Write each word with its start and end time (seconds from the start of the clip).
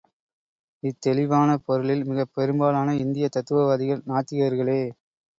இத்தெளிவான 0.83 1.57
பொருளில் 1.65 2.01
மிகப் 2.05 2.31
பெரும்பாலான 2.33 2.95
இந்தியத் 2.95 3.31
தத்துவவாதிகள் 3.31 4.01
நாத்திகர்களே. 4.07 4.79